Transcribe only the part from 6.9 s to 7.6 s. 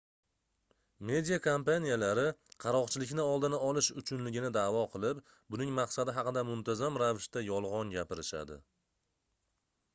ravishda